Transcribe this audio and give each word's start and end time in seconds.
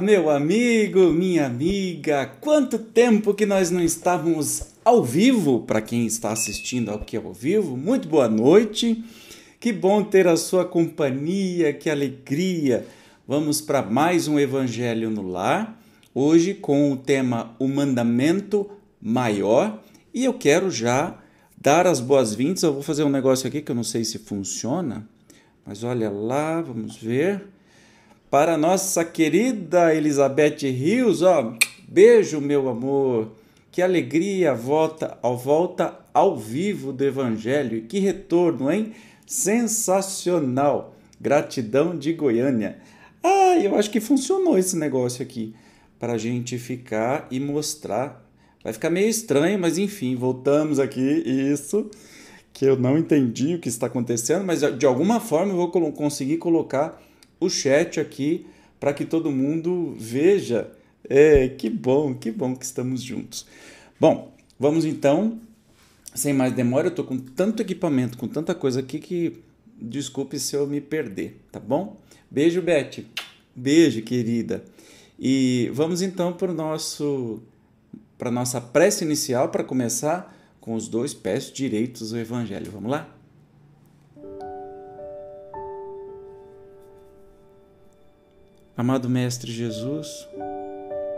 meu 0.00 0.30
amigo, 0.30 1.12
minha 1.12 1.46
amiga, 1.46 2.26
quanto 2.40 2.78
tempo 2.78 3.34
que 3.34 3.44
nós 3.44 3.70
não 3.70 3.82
estávamos 3.82 4.62
ao 4.84 5.04
vivo, 5.04 5.60
para 5.60 5.82
quem 5.82 6.06
está 6.06 6.32
assistindo 6.32 6.90
aqui 6.90 7.16
ao 7.16 7.32
vivo, 7.32 7.76
muito 7.76 8.08
boa 8.08 8.28
noite, 8.28 9.04
que 9.60 9.74
bom 9.74 10.02
ter 10.02 10.26
a 10.26 10.38
sua 10.38 10.64
companhia, 10.64 11.70
que 11.74 11.90
alegria. 11.90 12.86
Vamos 13.28 13.60
para 13.60 13.82
mais 13.82 14.26
um 14.26 14.38
Evangelho 14.38 15.10
no 15.10 15.20
Lar, 15.20 15.78
hoje 16.14 16.54
com 16.54 16.90
o 16.90 16.96
tema 16.96 17.54
O 17.58 17.68
Mandamento 17.68 18.70
Maior, 18.98 19.78
e 20.14 20.24
eu 20.24 20.32
quero 20.32 20.70
já 20.70 21.18
dar 21.60 21.86
as 21.86 22.00
boas-vindas. 22.00 22.62
Eu 22.62 22.72
vou 22.72 22.82
fazer 22.82 23.04
um 23.04 23.10
negócio 23.10 23.46
aqui 23.46 23.60
que 23.60 23.70
eu 23.70 23.74
não 23.74 23.84
sei 23.84 24.02
se 24.02 24.18
funciona, 24.18 25.06
mas 25.66 25.84
olha 25.84 26.08
lá, 26.08 26.62
vamos 26.62 26.96
ver 26.96 27.42
para 28.30 28.56
nossa 28.56 29.04
querida 29.04 29.94
Elizabeth 29.94 30.60
Rios, 30.62 31.20
ó, 31.20 31.54
beijo, 31.86 32.40
meu 32.40 32.66
amor. 32.66 33.32
Que 33.70 33.82
alegria 33.82 34.54
volta 34.54 35.18
ao 35.22 35.36
volta 35.36 36.00
ao 36.12 36.36
vivo 36.36 36.92
do 36.92 37.04
evangelho. 37.04 37.82
Que 37.82 38.00
retorno, 38.00 38.72
hein? 38.72 38.92
Sensacional. 39.30 40.96
Gratidão 41.20 41.96
de 41.96 42.12
Goiânia. 42.12 42.78
Ah, 43.22 43.56
eu 43.62 43.76
acho 43.76 43.88
que 43.88 44.00
funcionou 44.00 44.58
esse 44.58 44.76
negócio 44.76 45.22
aqui 45.22 45.54
para 46.00 46.14
a 46.14 46.18
gente 46.18 46.58
ficar 46.58 47.28
e 47.30 47.38
mostrar. 47.38 48.28
Vai 48.64 48.72
ficar 48.72 48.90
meio 48.90 49.08
estranho, 49.08 49.56
mas 49.56 49.78
enfim, 49.78 50.16
voltamos 50.16 50.80
aqui. 50.80 51.22
Isso 51.24 51.88
que 52.52 52.64
eu 52.64 52.76
não 52.76 52.98
entendi 52.98 53.54
o 53.54 53.60
que 53.60 53.68
está 53.68 53.86
acontecendo, 53.86 54.44
mas 54.44 54.62
de 54.76 54.84
alguma 54.84 55.20
forma 55.20 55.52
eu 55.52 55.56
vou 55.56 55.70
conseguir 55.92 56.38
colocar 56.38 57.00
o 57.38 57.48
chat 57.48 58.00
aqui 58.00 58.44
para 58.80 58.92
que 58.92 59.04
todo 59.04 59.30
mundo 59.30 59.94
veja. 59.96 60.72
É, 61.08 61.46
que 61.46 61.70
bom, 61.70 62.14
que 62.14 62.32
bom 62.32 62.56
que 62.56 62.64
estamos 62.64 63.00
juntos. 63.00 63.46
Bom, 64.00 64.34
vamos 64.58 64.84
então, 64.84 65.38
sem 66.14 66.32
mais 66.32 66.52
demora, 66.52 66.86
eu 66.86 66.90
estou 66.90 67.04
com 67.04 67.18
tanto 67.18 67.62
equipamento, 67.62 68.18
com 68.18 68.26
tanta 68.26 68.54
coisa 68.54 68.80
aqui 68.80 68.98
que 68.98 69.42
desculpe 69.80 70.38
se 70.38 70.56
eu 70.56 70.66
me 70.66 70.80
perder, 70.80 71.40
tá 71.50 71.58
bom? 71.58 72.00
Beijo, 72.30 72.60
Beth. 72.60 73.04
Beijo, 73.54 74.02
querida. 74.02 74.64
E 75.18 75.70
vamos 75.72 76.02
então 76.02 76.32
para 76.32 76.50
o 76.50 76.54
nosso 76.54 77.42
para 78.16 78.30
nossa 78.30 78.60
prece 78.60 79.04
inicial 79.04 79.48
para 79.48 79.64
começar 79.64 80.36
com 80.60 80.74
os 80.74 80.88
dois 80.88 81.14
pés 81.14 81.50
direitos 81.50 82.10
do 82.10 82.18
evangelho. 82.18 82.70
Vamos 82.70 82.90
lá? 82.90 83.08
Amado 88.76 89.10
Mestre 89.10 89.52
Jesus, 89.52 90.26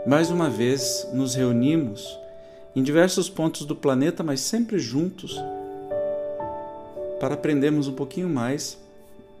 mais 0.05 0.29
uma 0.29 0.49
vez 0.49 1.07
nos 1.13 1.35
reunimos 1.35 2.22
em 2.75 2.81
diversos 2.81 3.29
pontos 3.29 3.65
do 3.65 3.75
planeta, 3.75 4.23
mas 4.23 4.39
sempre 4.39 4.79
juntos, 4.79 5.39
para 7.19 7.35
aprendermos 7.35 7.87
um 7.87 7.93
pouquinho 7.93 8.29
mais 8.29 8.77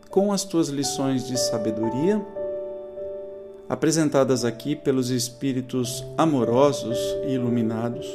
com 0.09 0.31
as 0.31 0.43
tuas 0.43 0.69
lições 0.69 1.27
de 1.27 1.37
sabedoria, 1.37 2.21
apresentadas 3.67 4.45
aqui 4.45 4.75
pelos 4.75 5.09
espíritos 5.09 6.03
amorosos 6.17 6.97
e 7.25 7.31
iluminados 7.31 8.07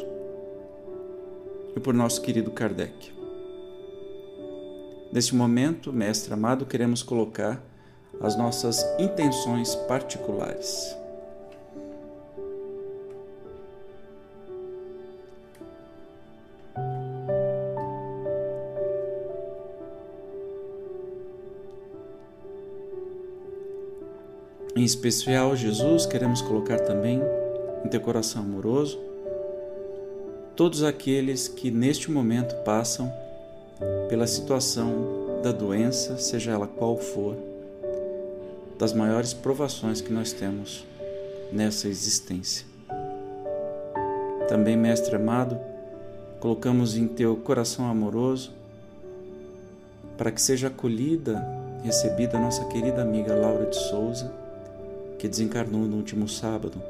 e 1.75 1.81
por 1.81 1.93
nosso 1.93 2.23
querido 2.23 2.51
Kardec. 2.51 3.13
Neste 5.13 5.35
momento, 5.35 5.93
Mestre 5.93 6.35
amado, 6.35 6.67
queremos 6.67 7.03
colocar 7.03 7.63
as 8.21 8.37
nossas 8.37 8.85
intenções 8.99 9.75
particulares. 9.75 10.98
Em 24.79 24.85
especial, 24.85 25.57
Jesus, 25.57 26.07
queremos 26.07 26.41
colocar 26.41 26.79
também 26.79 27.21
em 27.85 27.89
teu 27.89 28.01
coração 28.01 28.43
amoroso 28.43 28.97
todos 30.55 30.85
aqueles 30.85 31.49
que 31.49 31.69
neste 31.69 32.13
momento 32.13 32.55
passam 32.63 33.13
pela 34.09 34.25
situação 34.25 35.41
da 35.43 35.51
doença, 35.51 36.17
seja 36.17 36.53
ela 36.53 36.69
qual 36.69 36.97
for 36.97 37.35
das 38.79 38.93
maiores 38.93 39.35
provações 39.35 40.01
que 40.01 40.13
nós 40.13 40.33
temos 40.33 40.87
nessa 41.53 41.89
existência. 41.89 42.65
Também, 44.47 44.77
Mestre 44.77 45.17
amado, 45.17 45.59
colocamos 46.39 46.97
em 46.97 47.09
teu 47.09 47.35
coração 47.35 47.85
amoroso 47.91 48.53
para 50.17 50.31
que 50.31 50.41
seja 50.41 50.69
acolhida, 50.69 51.45
recebida 51.83 52.39
a 52.39 52.41
nossa 52.41 52.65
querida 52.67 53.03
amiga 53.03 53.35
Laura 53.35 53.67
de 53.67 53.75
Souza, 53.75 54.47
que 55.19 55.29
desencarnou 55.29 55.83
no 55.83 55.97
último 55.97 56.29
sábado. 56.29 56.81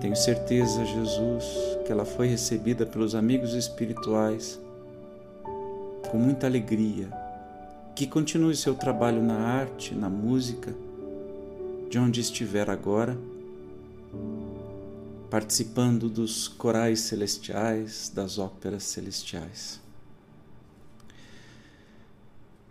Tenho 0.00 0.16
certeza, 0.16 0.84
Jesus, 0.84 1.44
que 1.84 1.92
ela 1.92 2.04
foi 2.04 2.26
recebida 2.26 2.86
pelos 2.86 3.14
amigos 3.14 3.54
espirituais 3.54 4.58
com 6.10 6.18
muita 6.18 6.46
alegria, 6.46 7.08
que 7.94 8.06
continue 8.06 8.56
seu 8.56 8.74
trabalho 8.74 9.22
na 9.22 9.38
arte, 9.38 9.94
na 9.94 10.08
música, 10.08 10.74
de 11.88 11.98
onde 11.98 12.20
estiver 12.20 12.68
agora, 12.68 13.16
participando 15.28 16.08
dos 16.08 16.48
corais 16.48 17.00
celestiais, 17.00 18.10
das 18.12 18.38
óperas 18.38 18.82
celestiais. 18.84 19.80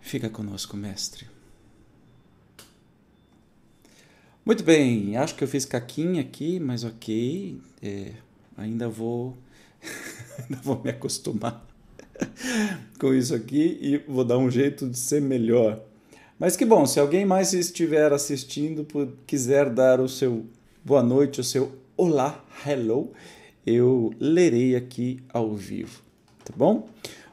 Fica 0.00 0.28
conosco, 0.28 0.76
mestre. 0.76 1.39
Muito 4.44 4.64
bem, 4.64 5.16
acho 5.16 5.34
que 5.34 5.44
eu 5.44 5.48
fiz 5.48 5.64
caquinha 5.64 6.20
aqui, 6.22 6.58
mas 6.58 6.84
ok, 6.84 7.60
é, 7.82 8.12
ainda 8.56 8.88
vou, 8.88 9.36
ainda 10.38 10.60
vou 10.62 10.80
me 10.82 10.90
acostumar. 10.90 11.70
com 12.98 13.14
isso 13.14 13.34
aqui 13.34 13.78
e 13.80 13.98
vou 14.10 14.24
dar 14.24 14.38
um 14.38 14.50
jeito 14.50 14.88
de 14.88 14.98
ser 14.98 15.20
melhor. 15.20 15.80
Mas 16.38 16.56
que 16.56 16.64
bom, 16.64 16.86
se 16.86 16.98
alguém 16.98 17.24
mais 17.24 17.52
estiver 17.52 18.12
assistindo, 18.12 18.86
quiser 19.26 19.68
dar 19.70 20.00
o 20.00 20.08
seu 20.08 20.46
boa 20.84 21.02
noite, 21.02 21.40
o 21.40 21.44
seu 21.44 21.72
olá, 21.96 22.42
hello, 22.66 23.12
eu 23.66 24.12
lerei 24.18 24.74
aqui 24.74 25.22
ao 25.32 25.54
vivo, 25.54 26.00
tá 26.44 26.52
bom? 26.56 26.88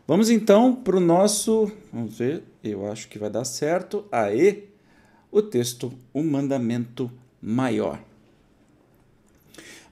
Vamos 0.05 0.29
então 0.29 0.73
para 0.73 0.97
o 0.97 1.01
nosso, 1.01 1.71
vamos 1.91 2.17
ver, 2.17 2.43
eu 2.63 2.89
acho 2.89 3.07
que 3.07 3.19
vai 3.19 3.29
dar 3.29 3.45
certo. 3.45 4.05
Aê, 4.11 4.63
o 5.31 5.41
texto, 5.41 5.93
o 6.13 6.23
mandamento 6.23 7.11
maior. 7.41 8.01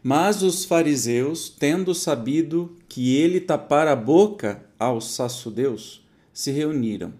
Mas 0.01 0.43
os 0.43 0.65
fariseus, 0.65 1.49
tendo 1.49 1.95
sabido 1.95 2.75
que 2.87 3.15
ele 3.17 3.39
tapara 3.39 3.91
a 3.91 3.95
boca 3.95 4.63
aos 4.77 5.11
saçudeus, 5.11 6.05
se 6.31 6.51
reuniram. 6.51 7.13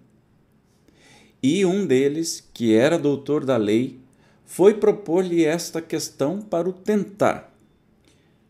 E 1.42 1.66
um 1.66 1.86
deles, 1.86 2.48
que 2.54 2.74
era 2.74 2.98
doutor 2.98 3.46
da 3.46 3.58
lei, 3.58 4.00
foi 4.46 4.76
propor-lhe 4.76 5.44
esta 5.44 5.82
questão 5.82 6.42
para 6.42 6.70
o 6.70 6.74
tentar: 6.74 7.56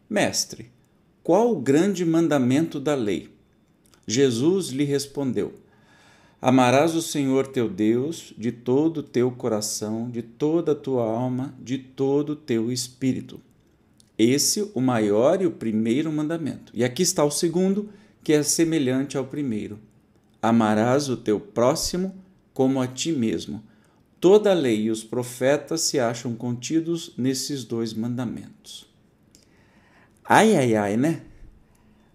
Mestre, 0.09 0.69
qual 1.23 1.51
o 1.51 1.59
grande 1.59 2.06
mandamento 2.06 2.79
da 2.79 2.94
lei? 2.94 3.29
Jesus 4.07 4.67
lhe 4.67 4.83
respondeu: 4.83 5.53
Amarás 6.41 6.93
o 6.95 7.01
Senhor 7.01 7.47
teu 7.47 7.69
Deus 7.69 8.33
de 8.37 8.51
todo 8.51 8.97
o 8.97 9.03
teu 9.03 9.31
coração, 9.31 10.09
de 10.09 10.21
toda 10.21 10.73
a 10.73 10.75
tua 10.75 11.03
alma, 11.03 11.55
de 11.59 11.77
todo 11.77 12.31
o 12.31 12.35
teu 12.35 12.71
espírito. 12.71 13.39
Esse 14.17 14.69
o 14.73 14.81
maior 14.81 15.41
e 15.41 15.45
o 15.45 15.51
primeiro 15.51 16.11
mandamento. 16.11 16.71
E 16.73 16.83
aqui 16.83 17.01
está 17.01 17.23
o 17.23 17.31
segundo, 17.31 17.89
que 18.23 18.33
é 18.33 18.43
semelhante 18.43 19.17
ao 19.17 19.25
primeiro: 19.25 19.79
Amarás 20.41 21.09
o 21.09 21.17
teu 21.17 21.39
próximo 21.39 22.15
como 22.53 22.79
a 22.79 22.88
ti 22.88 23.11
mesmo. 23.11 23.63
Toda 24.19 24.51
a 24.51 24.53
lei 24.53 24.83
e 24.83 24.91
os 24.91 25.03
profetas 25.03 25.81
se 25.81 25.99
acham 25.99 26.33
contidos 26.33 27.13
nesses 27.17 27.63
dois 27.63 27.93
mandamentos. 27.93 28.88
Ai, 30.23 30.55
ai, 30.55 30.75
ai, 30.75 30.97
né? 30.97 31.21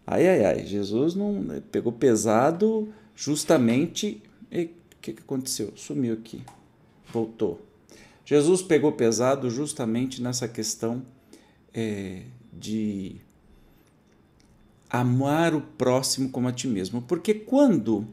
Ai, 0.07 0.27
ai, 0.27 0.45
ai. 0.45 0.67
Jesus 0.67 1.15
não 1.15 1.35
né, 1.35 1.63
pegou 1.71 1.93
pesado 1.93 2.93
justamente 3.15 4.23
que, 5.01 5.13
que 5.15 5.23
aconteceu? 5.23 5.73
Sumiu 5.77 6.15
aqui, 6.15 6.43
voltou. 7.13 7.61
Jesus 8.25 8.63
pegou 8.63 8.93
pesado 8.93 9.51
justamente 9.51 10.23
nessa 10.23 10.47
questão 10.47 11.03
é, 11.75 12.23
de 12.53 13.17
amar 14.89 15.55
o 15.55 15.61
próximo 15.61 16.29
como 16.29 16.47
a 16.49 16.53
ti 16.53 16.69
mesmo. 16.69 17.03
Porque 17.03 17.35
quando 17.35 18.07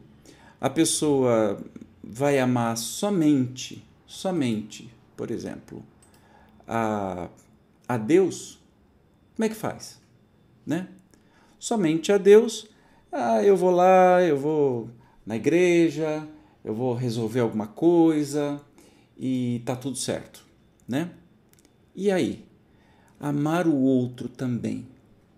a 0.60 0.68
pessoa 0.68 1.62
vai 2.02 2.38
amar 2.38 2.76
somente, 2.76 3.84
somente, 4.06 4.92
por 5.16 5.30
exemplo, 5.30 5.84
a, 6.66 7.28
a 7.86 7.96
Deus, 7.96 8.58
como 9.36 9.46
é 9.46 9.48
que 9.48 9.54
faz? 9.54 10.00
Né? 10.66 10.88
Somente 11.58 12.10
a 12.10 12.18
Deus, 12.18 12.66
ah, 13.10 13.42
eu 13.42 13.56
vou 13.56 13.70
lá, 13.70 14.22
eu 14.22 14.36
vou 14.36 14.90
na 15.24 15.36
igreja, 15.36 16.26
eu 16.64 16.74
vou 16.74 16.94
resolver 16.94 17.40
alguma 17.40 17.66
coisa 17.66 18.60
e 19.18 19.62
tá 19.64 19.74
tudo 19.74 19.96
certo, 19.96 20.44
né? 20.86 21.10
E 21.94 22.10
aí, 22.10 22.44
amar 23.18 23.66
o 23.66 23.76
outro 23.76 24.28
também. 24.28 24.86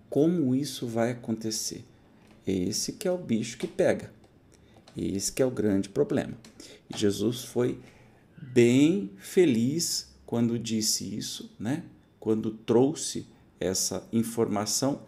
Como 0.08 0.54
isso 0.54 0.86
vai 0.86 1.12
acontecer? 1.12 1.84
Esse 2.46 2.94
que 2.94 3.06
é 3.06 3.12
o 3.12 3.16
bicho 3.16 3.56
que 3.56 3.66
pega. 3.66 4.12
Esse 4.96 5.32
que 5.32 5.40
é 5.40 5.46
o 5.46 5.50
grande 5.50 5.88
problema. 5.88 6.36
E 6.92 6.98
Jesus 6.98 7.44
foi 7.44 7.78
bem 8.36 9.10
feliz 9.18 10.12
quando 10.26 10.58
disse 10.58 11.16
isso, 11.16 11.54
né? 11.58 11.84
Quando 12.18 12.50
trouxe 12.50 13.26
essa 13.58 14.06
informação, 14.12 15.02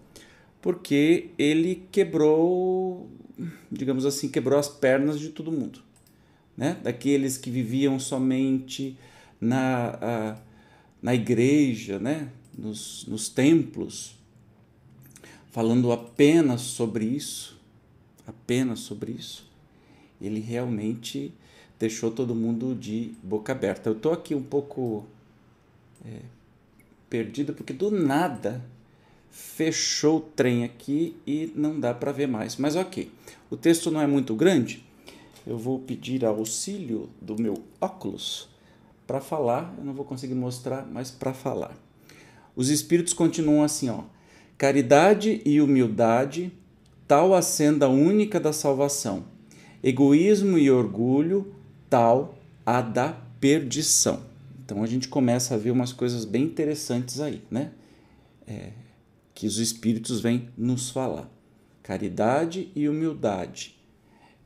porque 0.63 1.31
ele 1.37 1.87
quebrou, 1.91 3.11
digamos 3.71 4.07
assim, 4.07 4.29
quebrou 4.29 4.59
as 4.59 4.69
pernas 4.69 5.19
de 5.19 5.31
todo 5.31 5.51
mundo, 5.51 5.81
né? 6.57 6.79
Daqueles 6.83 7.37
que 7.37 7.51
viviam 7.51 7.99
somente 7.99 8.97
na, 9.41 9.99
a, 10.01 10.37
na 11.03 11.15
igreja, 11.15 11.99
né? 11.99 12.31
Nos, 12.57 13.05
nos 13.09 13.29
templos, 13.29 14.15
falando 15.51 15.91
apenas 15.91 16.61
sobre 16.61 17.07
isso, 17.07 17.61
apenas 18.25 18.79
sobre 18.81 19.13
isso, 19.13 19.51
ele 20.21 20.39
realmente 20.39 21.33
deixou 21.77 22.13
todo 22.13 22.37
mundo 22.37 22.77
de 22.77 23.15
boca 23.21 23.51
aberta. 23.51 23.91
Eu 23.91 23.97
estou 23.97 24.13
aqui 24.13 24.33
um 24.33 24.43
pouco 24.43 25.05
é, 26.07 26.21
perdido 27.11 27.53
porque 27.53 27.73
do 27.73 27.91
nada 27.91 28.63
fechou 29.33 30.19
o 30.19 30.21
trem 30.21 30.63
aqui 30.63 31.17
e 31.27 31.51
não 31.57 31.81
dá 31.81 31.95
para 31.95 32.13
ver 32.13 32.29
mais. 32.29 32.57
Mas 32.57 32.77
ok, 32.77 33.11
o 33.51 33.57
texto 33.57 33.91
não 33.91 34.01
é 34.01 34.07
muito 34.07 34.37
grande. 34.37 34.85
Eu 35.47 35.59
vou 35.59 35.79
pedir 35.79 36.25
auxílio 36.25 37.09
do 37.21 37.41
meu 37.41 37.65
óculos 37.81 38.49
para 39.07 39.21
falar. 39.21 39.75
Eu 39.79 39.85
não 39.85 39.95
vou 39.95 40.05
conseguir 40.05 40.35
mostrar, 40.35 40.87
mas 40.87 41.11
para 41.11 41.33
falar. 41.33 41.75
Os 42.55 42.69
espíritos 42.69 43.15
continuam 43.15 43.65
assim, 43.65 43.89
ó. 43.89 44.03
Caridade 44.59 45.41
e 45.45 45.61
humildade, 45.61 46.53
tal 47.09 47.35
a 47.35 47.41
senda 47.41 47.89
única 47.89 48.39
da 48.39 48.53
salvação. 48.53 49.25
Egoísmo 49.83 50.59
e 50.59 50.71
orgulho, 50.71 51.55
tal 51.89 52.39
a 52.65 52.83
da 52.83 53.17
perdição. 53.41 54.21
Então 54.65 54.83
a 54.83 54.87
gente 54.87 55.09
começa 55.09 55.55
a 55.55 55.59
ver 55.59 55.71
umas 55.71 55.93
coisas 55.93 56.27
bem 56.27 56.45
interessantes 56.45 57.19
aí, 57.19 57.43
né? 57.51 57.73
É, 58.47 58.69
que 59.35 59.47
os 59.47 59.59
Espíritos 59.59 60.21
vêm 60.21 60.49
nos 60.57 60.91
falar. 60.91 61.31
Caridade 61.83 62.71
e 62.75 62.89
humildade 62.89 63.77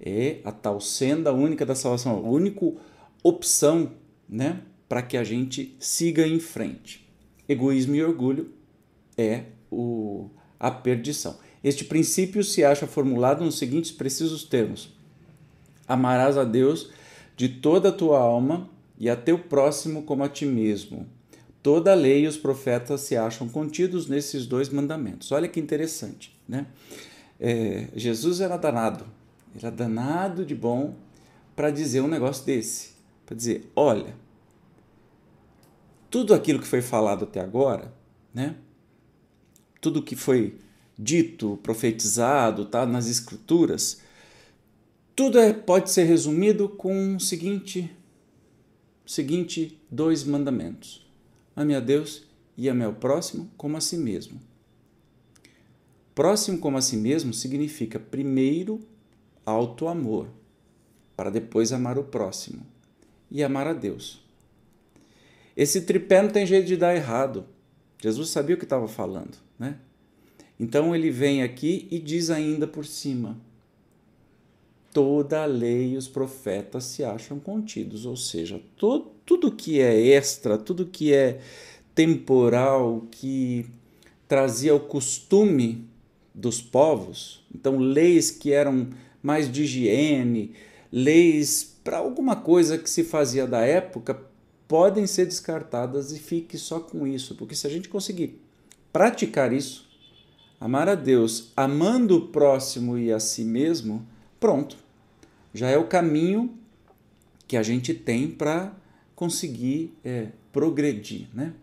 é 0.01 0.41
a 0.45 0.53
tal 0.53 0.81
senda 0.81 1.33
única 1.33 1.65
da 1.65 1.75
salvação, 1.75 2.17
a 2.17 2.29
única 2.29 2.73
opção 3.23 3.93
né, 4.29 4.61
para 4.89 5.03
que 5.03 5.17
a 5.17 5.25
gente 5.25 5.77
siga 5.79 6.27
em 6.27 6.39
frente. 6.39 7.07
Egoísmo 7.49 7.95
e 7.95 8.03
orgulho 8.03 8.51
é 9.17 9.45
o, 9.71 10.31
a 10.59 10.71
perdição. 10.71 11.39
Este 11.63 11.85
princípio 11.85 12.45
se 12.45 12.65
acha 12.65 12.87
formulado 12.87 13.45
nos 13.45 13.59
seguintes 13.59 13.91
precisos 13.91 14.45
termos: 14.45 14.93
Amarás 15.87 16.37
a 16.37 16.45
Deus 16.45 16.91
de 17.37 17.49
toda 17.49 17.89
a 17.89 17.93
tua 17.93 18.19
alma 18.19 18.69
e 18.99 19.11
a 19.11 19.17
teu 19.17 19.39
próximo 19.39 20.03
como 20.03 20.25
a 20.25 20.29
ti 20.29 20.47
mesmo. 20.47 21.07
Toda 21.67 21.91
a 21.91 21.95
lei 21.97 22.23
e 22.23 22.27
os 22.29 22.37
profetas 22.37 23.01
se 23.01 23.17
acham 23.17 23.49
contidos 23.49 24.07
nesses 24.07 24.47
dois 24.47 24.69
mandamentos. 24.69 25.33
Olha 25.33 25.49
que 25.49 25.59
interessante, 25.59 26.33
né? 26.49 26.69
É, 27.41 27.89
Jesus 27.93 28.41
era 28.41 28.57
danado, 28.57 29.05
era 29.53 29.69
danado 29.69 30.47
de 30.47 30.55
bom 30.55 30.95
para 31.57 31.73
dizer 31.73 32.03
um 32.03 32.07
negócio 32.07 32.47
desse, 32.47 32.91
para 33.27 33.35
dizer, 33.35 33.69
olha, 33.75 34.15
tudo 36.09 36.35
aquilo 36.35 36.61
que 36.61 36.69
foi 36.69 36.81
falado 36.81 37.25
até 37.25 37.41
agora, 37.41 37.93
né? 38.33 38.55
Tudo 39.81 40.05
que 40.05 40.15
foi 40.15 40.61
dito, 40.97 41.59
profetizado, 41.65 42.67
tá 42.67 42.87
nas 42.87 43.09
escrituras, 43.09 44.03
tudo 45.17 45.37
é, 45.41 45.53
pode 45.53 45.91
ser 45.91 46.05
resumido 46.05 46.69
com 46.69 47.17
o 47.17 47.19
seguinte, 47.19 47.91
seguinte 49.05 49.83
dois 49.91 50.23
mandamentos 50.23 51.06
ame 51.57 51.75
a 51.75 51.81
Deus 51.81 52.25
e 52.57 52.69
ame 52.69 52.85
ao 52.85 52.93
próximo 52.93 53.51
como 53.57 53.77
a 53.77 53.81
si 53.81 53.97
mesmo. 53.97 54.41
Próximo 56.15 56.59
como 56.59 56.77
a 56.77 56.83
si 56.83 56.97
mesmo 56.97 57.33
significa 57.33 57.99
primeiro 57.99 58.81
alto 59.45 59.89
amor, 59.89 60.29
para 61.17 61.31
depois 61.31 61.73
amar 61.73 61.99
o 61.99 62.05
próximo 62.05 62.67
e 63.31 63.43
amar 63.43 63.67
a 63.67 63.73
Deus. 63.73 64.25
Esse 65.57 65.81
tripé 65.81 66.23
não 66.23 66.31
tem 66.31 66.47
jeito 66.47 66.67
de 66.67 66.77
dar 66.77 66.95
errado. 66.95 67.47
Jesus 68.01 68.29
sabia 68.29 68.55
o 68.55 68.59
que 68.59 68.65
estava 68.65 68.87
falando, 68.87 69.39
né? 69.59 69.79
Então 70.61 70.95
ele 70.95 71.11
vem 71.11 71.43
aqui 71.43 71.89
e 71.91 71.99
diz 71.99 72.31
ainda 72.31 72.67
por 72.67 72.85
cima: 72.85 73.39
toda 74.97 75.43
a 75.43 75.45
lei 75.45 75.93
e 75.93 75.97
os 75.99 76.09
profetas 76.09 76.85
se 76.85 77.05
acham 77.05 77.39
contidos, 77.39 78.07
ou 78.07 78.17
seja, 78.17 78.59
todo, 78.79 79.11
tudo 79.27 79.53
que 79.53 79.79
é 79.79 79.95
extra, 79.95 80.57
tudo 80.57 80.87
que 80.87 81.13
é 81.13 81.39
temporal, 81.95 83.07
que 83.11 83.67
trazia 84.27 84.75
o 84.75 84.81
costume 84.81 85.87
dos 86.35 86.63
povos, 86.63 87.45
então 87.55 87.77
leis 87.77 88.31
que 88.31 88.55
eram 88.55 88.89
mais 89.23 89.53
de 89.53 89.65
higiene, 89.65 90.55
leis 90.91 91.77
para 91.85 91.99
alguma 91.99 92.35
coisa 92.35 92.79
que 92.79 92.89
se 92.89 93.05
fazia 93.05 93.47
da 93.47 93.61
época, 93.61 94.19
podem 94.67 95.07
ser 95.07 95.27
descartadas 95.27 96.11
e 96.11 96.19
fique 96.19 96.57
só 96.57 96.81
com 96.81 97.07
isso, 97.07 97.35
porque 97.35 97.55
se 97.55 97.67
a 97.67 97.71
gente 97.71 97.91
conseguir 97.91 98.41
praticar 98.91 99.53
isso, 99.53 99.87
amar 100.59 100.89
a 100.89 100.95
Deus, 100.95 101.53
amando 101.55 102.17
o 102.17 102.29
próximo 102.29 102.97
e 102.97 103.13
a 103.13 103.21
si 103.21 103.45
mesmo, 103.45 104.03
pronto. 104.41 104.86
Já 105.57 105.71
é 105.71 105.79
o 105.79 105.87
caminho 105.87 106.55
que 107.49 107.57
a 107.57 107.63
gente 107.63 107.95
tem 107.95 108.29
para 108.29 108.73
conseguir 109.15 109.97
é, 110.05 110.27
progredir. 110.53 111.29
Né? 111.33 111.55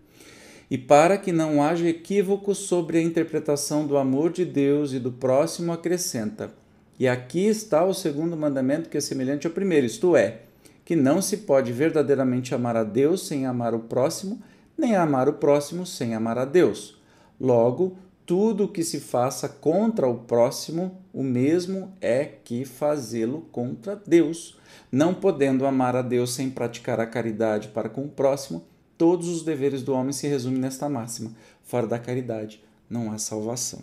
E 0.69 0.77
para 0.77 1.17
que 1.17 1.31
não 1.31 1.61
haja 1.61 1.87
equívoco 1.87 2.55
sobre 2.55 2.97
a 2.97 3.01
interpretação 3.01 3.85
do 3.85 3.95
amor 3.95 4.31
de 4.31 4.43
Deus 4.43 4.91
e 4.93 4.99
do 4.99 5.11
próximo, 5.11 5.71
acrescenta: 5.71 6.51
E 6.99 7.07
aqui 7.07 7.45
está 7.45 7.85
o 7.85 7.93
segundo 7.93 8.35
mandamento 8.35 8.89
que 8.89 8.97
é 8.97 9.01
semelhante 9.01 9.45
ao 9.45 9.53
primeiro, 9.53 9.85
isto 9.85 10.15
é, 10.15 10.39
que 10.83 10.95
não 10.95 11.21
se 11.21 11.37
pode 11.37 11.71
verdadeiramente 11.71 12.55
amar 12.55 12.75
a 12.75 12.83
Deus 12.83 13.27
sem 13.27 13.45
amar 13.45 13.75
o 13.75 13.81
próximo, 13.81 14.41
nem 14.75 14.95
amar 14.95 15.29
o 15.29 15.33
próximo 15.33 15.85
sem 15.85 16.15
amar 16.15 16.39
a 16.39 16.45
Deus. 16.45 16.99
Logo, 17.39 17.95
tudo 18.25 18.67
que 18.67 18.83
se 18.83 18.99
faça 18.99 19.49
contra 19.49 20.07
o 20.07 20.19
próximo, 20.19 20.97
o 21.13 21.23
mesmo 21.23 21.93
é 21.99 22.25
que 22.25 22.65
fazê-lo 22.65 23.41
contra 23.51 24.01
Deus. 24.07 24.57
Não 24.91 25.13
podendo 25.13 25.65
amar 25.65 25.95
a 25.95 26.01
Deus 26.01 26.33
sem 26.33 26.49
praticar 26.49 26.99
a 26.99 27.05
caridade 27.05 27.69
para 27.69 27.89
com 27.89 28.05
o 28.05 28.09
próximo, 28.09 28.63
todos 28.97 29.27
os 29.27 29.43
deveres 29.43 29.83
do 29.83 29.93
homem 29.93 30.13
se 30.13 30.27
resumem 30.27 30.59
nesta 30.59 30.87
máxima: 30.87 31.31
fora 31.63 31.87
da 31.87 31.99
caridade 31.99 32.63
não 32.89 33.11
há 33.11 33.17
salvação. 33.17 33.81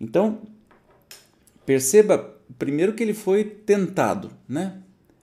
Então, 0.00 0.40
perceba 1.64 2.36
primeiro 2.58 2.92
que 2.94 3.02
ele 3.02 3.14
foi 3.14 3.44
tentado, 3.44 4.30
né? 4.48 4.78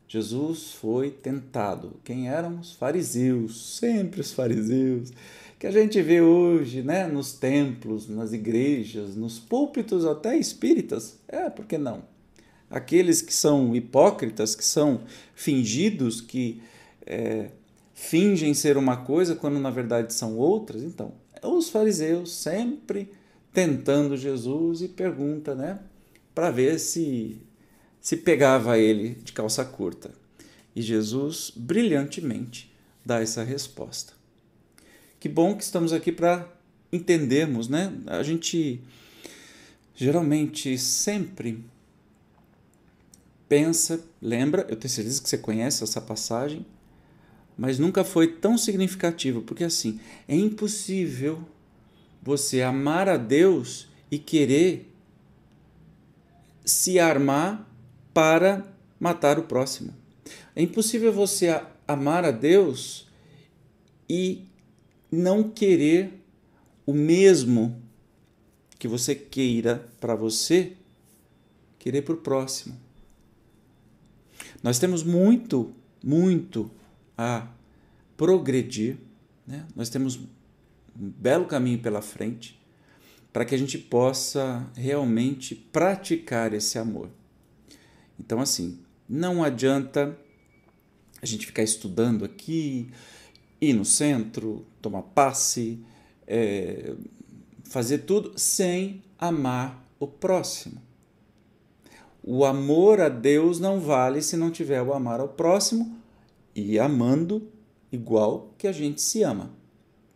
Jesus 0.07 0.71
foi 0.71 1.11
tentado. 1.11 1.99
Quem 2.03 2.27
eram 2.29 2.59
os 2.59 2.73
fariseus? 2.73 3.77
Sempre 3.77 4.21
os 4.21 4.33
fariseus 4.33 5.11
que 5.59 5.67
a 5.67 5.71
gente 5.71 6.01
vê 6.01 6.21
hoje, 6.21 6.81
né, 6.81 7.05
nos 7.05 7.33
templos, 7.33 8.07
nas 8.07 8.31
igrejas, 8.31 9.17
nos 9.17 9.37
púlpitos 9.37 10.05
até 10.05 10.37
espíritas. 10.37 11.19
É, 11.27 11.49
por 11.49 11.65
que 11.65 11.77
não? 11.77 12.03
Aqueles 12.69 13.21
que 13.21 13.33
são 13.33 13.75
hipócritas, 13.75 14.55
que 14.55 14.63
são 14.63 15.01
fingidos, 15.35 16.21
que 16.21 16.61
é, 17.05 17.49
fingem 17.93 18.53
ser 18.53 18.77
uma 18.77 18.95
coisa 18.95 19.35
quando 19.35 19.59
na 19.59 19.69
verdade 19.69 20.13
são 20.13 20.37
outras. 20.37 20.81
Então, 20.81 21.11
os 21.43 21.69
fariseus 21.69 22.33
sempre 22.33 23.11
tentando 23.51 24.15
Jesus 24.15 24.81
e 24.81 24.87
pergunta, 24.87 25.53
né, 25.53 25.79
para 26.33 26.51
ver 26.51 26.79
se 26.79 27.41
se 27.99 28.15
pegava 28.15 28.77
ele 28.77 29.15
de 29.23 29.33
calça 29.33 29.65
curta. 29.65 30.11
E 30.73 30.81
Jesus 30.81 31.51
brilhantemente 31.53 32.73
dá 33.05 33.19
essa 33.19 33.43
resposta. 33.43 34.18
Que 35.19 35.27
bom 35.27 35.53
que 35.53 35.63
estamos 35.63 35.91
aqui 35.91 36.13
para 36.13 36.47
entendermos, 36.93 37.67
né? 37.67 37.93
A 38.07 38.23
gente 38.23 38.81
geralmente 39.93 40.77
sempre 40.77 41.61
pensa, 43.49 44.01
lembra, 44.21 44.65
eu 44.69 44.77
tenho 44.77 44.89
certeza 44.89 45.21
que 45.21 45.27
você 45.27 45.37
conhece 45.37 45.83
essa 45.83 45.99
passagem, 45.99 46.65
mas 47.57 47.77
nunca 47.77 48.05
foi 48.05 48.27
tão 48.27 48.57
significativo, 48.57 49.41
porque 49.41 49.65
assim, 49.65 49.99
é 50.25 50.35
impossível 50.35 51.43
você 52.21 52.61
amar 52.61 53.09
a 53.09 53.17
Deus 53.17 53.89
e 54.09 54.17
querer 54.17 54.89
se 56.63 56.97
armar 56.97 57.69
para 58.13 58.65
matar 58.97 59.37
o 59.37 59.43
próximo. 59.43 59.93
É 60.55 60.61
impossível 60.61 61.11
você 61.11 61.61
amar 61.85 62.23
a 62.23 62.31
Deus 62.31 63.05
e 64.07 64.48
não 65.11 65.49
querer 65.49 66.21
o 66.85 66.93
mesmo 66.93 67.81
que 68.77 68.87
você 68.87 69.13
queira 69.13 69.87
para 69.99 70.15
você, 70.15 70.73
querer 71.77 72.01
para 72.01 72.13
o 72.13 72.17
próximo. 72.17 72.77
Nós 74.63 74.79
temos 74.79 75.03
muito, 75.03 75.73
muito 76.03 76.71
a 77.17 77.47
progredir, 78.15 78.97
né? 79.45 79.65
nós 79.75 79.89
temos 79.89 80.15
um 80.15 80.27
belo 80.95 81.45
caminho 81.45 81.79
pela 81.79 82.01
frente 82.01 82.59
para 83.31 83.45
que 83.45 83.53
a 83.53 83.57
gente 83.57 83.77
possa 83.77 84.69
realmente 84.75 85.55
praticar 85.55 86.53
esse 86.53 86.77
amor. 86.77 87.09
Então, 88.19 88.41
assim, 88.41 88.79
não 89.07 89.43
adianta 89.43 90.17
a 91.21 91.25
gente 91.25 91.45
ficar 91.45 91.63
estudando 91.63 92.25
aqui, 92.25 92.89
ir 93.61 93.73
no 93.73 93.85
centro, 93.85 94.65
tomar 94.81 95.01
passe, 95.01 95.79
é, 96.27 96.93
fazer 97.63 97.99
tudo 97.99 98.33
sem 98.37 99.01
amar 99.17 99.85
o 99.99 100.07
próximo. 100.07 100.81
O 102.23 102.45
amor 102.45 102.99
a 102.99 103.09
Deus 103.09 103.59
não 103.59 103.79
vale 103.79 104.21
se 104.21 104.37
não 104.37 104.51
tiver 104.51 104.81
o 104.81 104.93
amar 104.93 105.19
ao 105.19 105.29
próximo 105.29 105.97
e 106.55 106.77
amando 106.77 107.47
igual 107.91 108.53
que 108.57 108.67
a 108.67 108.71
gente 108.71 109.01
se 109.01 109.23
ama. 109.23 109.51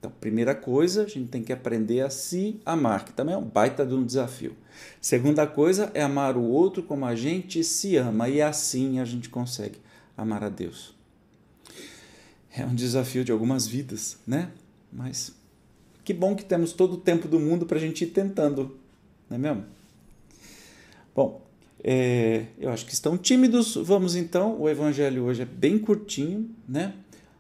Então, 0.03 0.12
primeira 0.19 0.53
coisa, 0.53 1.03
a 1.03 1.07
gente 1.07 1.29
tem 1.29 1.41
que 1.41 1.53
aprender 1.53 2.01
a 2.01 2.09
se 2.09 2.59
amar, 2.65 3.05
que 3.05 3.13
também 3.13 3.35
é 3.35 3.38
um 3.38 3.45
baita 3.45 3.85
de 3.85 3.93
um 3.93 4.05
desafio. 4.05 4.53
Segunda 5.00 5.47
coisa 5.47 5.89
é 5.93 6.01
amar 6.01 6.35
o 6.35 6.43
outro 6.43 6.83
como 6.83 7.05
a 7.05 7.15
gente 7.15 7.63
se 7.63 7.95
ama, 7.95 8.27
e 8.27 8.41
assim 8.41 9.00
a 9.00 9.05
gente 9.05 9.29
consegue 9.29 9.79
amar 10.17 10.43
a 10.43 10.50
Deus. 10.50 10.93
É 12.55 12.65
um 12.65 12.75
desafio 12.75 13.25
de 13.25 13.31
algumas 13.31 13.67
vidas, 13.67 14.17
né? 14.27 14.51
Mas 14.91 15.33
que 16.03 16.13
bom 16.13 16.36
que 16.36 16.45
temos 16.45 16.72
todo 16.72 16.93
o 16.93 16.98
tempo 16.98 17.27
do 17.27 17.39
mundo 17.39 17.65
para 17.65 17.77
a 17.77 17.81
gente 17.81 18.03
ir 18.03 18.07
tentando, 18.07 18.77
não 19.29 19.36
é 19.36 19.39
mesmo? 19.39 19.65
Bom, 21.15 21.41
é, 21.83 22.45
eu 22.60 22.69
acho 22.69 22.86
que 22.86 22.93
estão 22.93 23.17
tímidos. 23.17 23.75
Vamos 23.75 24.15
então. 24.15 24.60
O 24.60 24.69
evangelho 24.69 25.24
hoje 25.24 25.41
é 25.41 25.45
bem 25.45 25.79
curtinho, 25.79 26.50
né? 26.67 26.93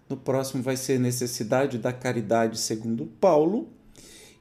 No 0.09 0.17
próximo 0.17 0.61
vai 0.63 0.75
ser 0.75 0.99
necessidade 0.99 1.77
da 1.77 1.93
caridade 1.93 2.59
segundo 2.59 3.05
Paulo. 3.21 3.69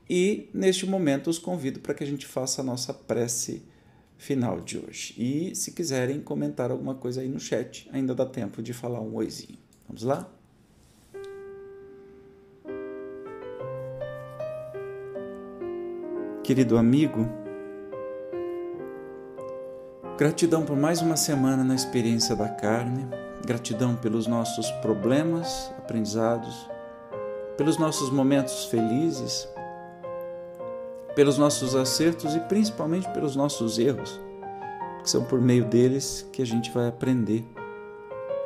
E 0.08 0.48
neste 0.52 0.86
momento 0.86 1.30
os 1.30 1.38
convido 1.38 1.80
para 1.80 1.94
que 1.94 2.02
a 2.02 2.06
gente 2.06 2.26
faça 2.26 2.60
a 2.60 2.64
nossa 2.64 2.92
prece 2.92 3.62
final 4.18 4.60
de 4.60 4.78
hoje. 4.78 5.14
E 5.16 5.54
se 5.54 5.72
quiserem 5.72 6.20
comentar 6.20 6.70
alguma 6.70 6.94
coisa 6.94 7.20
aí 7.20 7.28
no 7.28 7.40
chat, 7.40 7.88
ainda 7.92 8.14
dá 8.14 8.26
tempo 8.26 8.62
de 8.62 8.72
falar 8.72 9.00
um 9.00 9.14
oizinho. 9.14 9.58
Vamos 9.88 10.02
lá? 10.02 10.30
Querido 16.42 16.76
amigo, 16.76 17.28
Gratidão 20.18 20.64
por 20.64 20.76
mais 20.76 21.00
uma 21.00 21.16
semana 21.16 21.64
na 21.64 21.74
experiência 21.74 22.36
da 22.36 22.48
carne, 22.48 23.08
gratidão 23.44 23.96
pelos 23.96 24.26
nossos 24.26 24.70
problemas, 24.72 25.72
aprendizados, 25.78 26.68
pelos 27.56 27.78
nossos 27.78 28.10
momentos 28.10 28.66
felizes, 28.66 29.48
pelos 31.14 31.38
nossos 31.38 31.74
acertos 31.74 32.34
e 32.34 32.40
principalmente 32.40 33.08
pelos 33.10 33.34
nossos 33.34 33.78
erros, 33.78 34.20
que 35.02 35.10
são 35.10 35.24
por 35.24 35.40
meio 35.40 35.64
deles 35.64 36.28
que 36.32 36.42
a 36.42 36.46
gente 36.46 36.70
vai 36.70 36.88
aprender 36.88 37.44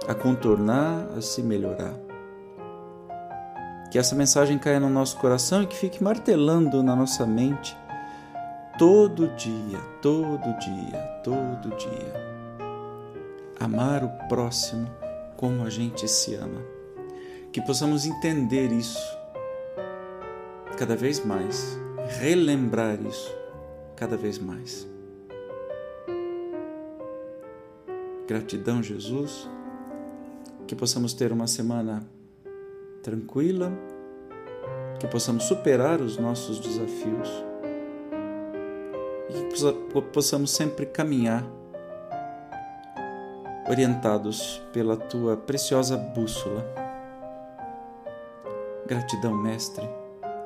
a 0.06 0.14
contornar, 0.14 1.08
a 1.16 1.20
se 1.20 1.42
melhorar. 1.42 1.94
Que 3.90 3.98
essa 3.98 4.14
mensagem 4.14 4.58
caia 4.58 4.80
no 4.80 4.88
nosso 4.88 5.16
coração 5.18 5.62
e 5.62 5.66
que 5.66 5.76
fique 5.76 6.02
martelando 6.02 6.82
na 6.82 6.94
nossa 6.94 7.26
mente 7.26 7.76
todo 8.78 9.28
dia, 9.36 9.78
todo 10.02 10.58
dia, 10.58 11.20
todo 11.24 11.74
dia. 11.76 12.12
Amar 13.58 14.04
o 14.04 14.28
próximo 14.28 14.86
como 15.36 15.64
a 15.64 15.70
gente 15.70 16.06
se 16.06 16.34
ama. 16.34 16.60
Que 17.50 17.62
possamos 17.62 18.04
entender 18.04 18.70
isso 18.70 19.00
cada 20.76 20.94
vez 20.94 21.24
mais, 21.24 21.78
relembrar 22.20 23.00
isso 23.00 23.34
cada 23.96 24.14
vez 24.14 24.38
mais. 24.38 24.86
Gratidão, 28.28 28.82
Jesus. 28.82 29.48
Que 30.66 30.74
possamos 30.74 31.14
ter 31.14 31.32
uma 31.32 31.46
semana 31.46 32.06
tranquila, 33.02 33.72
que 34.98 35.06
possamos 35.06 35.44
superar 35.44 36.02
os 36.02 36.18
nossos 36.18 36.58
desafios 36.58 37.46
possamos 40.12 40.50
sempre 40.50 40.86
caminhar 40.86 41.44
orientados 43.68 44.62
pela 44.72 44.96
tua 44.96 45.36
preciosa 45.36 45.96
bússola. 45.96 46.64
Gratidão, 48.86 49.34
Mestre, 49.34 49.88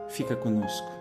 fica 0.09 0.35
conosco. 0.35 1.00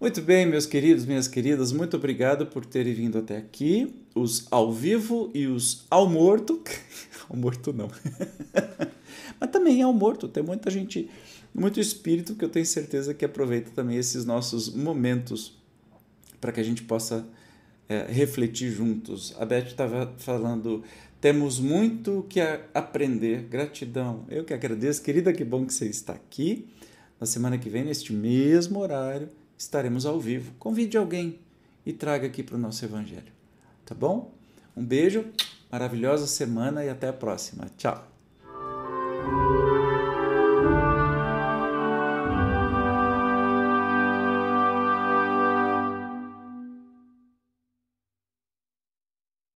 Muito 0.00 0.22
bem, 0.22 0.46
meus 0.46 0.64
queridos, 0.64 1.04
minhas 1.04 1.28
queridas, 1.28 1.72
muito 1.72 1.94
obrigado 1.94 2.46
por 2.46 2.64
terem 2.64 2.94
vindo 2.94 3.18
até 3.18 3.36
aqui, 3.36 3.94
os 4.14 4.46
ao 4.50 4.72
vivo 4.72 5.30
e 5.34 5.46
os 5.46 5.84
ao 5.90 6.08
morto. 6.08 6.62
ao 7.28 7.36
morto 7.36 7.70
não. 7.70 7.90
Mas 9.38 9.50
também 9.50 9.82
ao 9.82 9.92
morto, 9.92 10.26
tem 10.26 10.42
muita 10.42 10.70
gente, 10.70 11.10
muito 11.54 11.78
espírito 11.78 12.34
que 12.34 12.42
eu 12.42 12.48
tenho 12.48 12.64
certeza 12.64 13.12
que 13.12 13.26
aproveita 13.26 13.72
também 13.72 13.98
esses 13.98 14.24
nossos 14.24 14.74
momentos 14.74 15.60
para 16.40 16.50
que 16.50 16.60
a 16.60 16.64
gente 16.64 16.82
possa 16.82 17.28
é, 17.86 18.06
refletir 18.10 18.70
juntos. 18.70 19.34
A 19.38 19.44
Beth 19.44 19.66
estava 19.66 20.14
falando, 20.16 20.82
temos 21.20 21.60
muito 21.60 22.24
que 22.26 22.40
aprender, 22.72 23.42
gratidão. 23.50 24.24
Eu 24.30 24.44
que 24.44 24.54
agradeço, 24.54 25.02
querida, 25.02 25.30
que 25.30 25.44
bom 25.44 25.66
que 25.66 25.74
você 25.74 25.88
está 25.88 26.14
aqui. 26.14 26.66
Na 27.20 27.26
semana 27.26 27.58
que 27.58 27.68
vem, 27.68 27.84
neste 27.84 28.14
mesmo 28.14 28.80
horário, 28.80 29.28
estaremos 29.60 30.06
ao 30.06 30.18
vivo. 30.18 30.52
Convide 30.58 30.96
alguém 30.96 31.38
e 31.84 31.92
traga 31.92 32.26
aqui 32.26 32.42
para 32.42 32.56
o 32.56 32.58
nosso 32.58 32.84
Evangelho. 32.84 33.32
Tá 33.84 33.94
bom? 33.94 34.32
Um 34.74 34.84
beijo, 34.84 35.26
maravilhosa 35.70 36.26
semana 36.26 36.84
e 36.84 36.88
até 36.88 37.08
a 37.08 37.12
próxima. 37.12 37.70
Tchau! 37.76 38.09